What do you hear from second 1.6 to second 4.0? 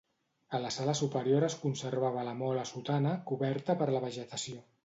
conservava la mola sotana, coberta per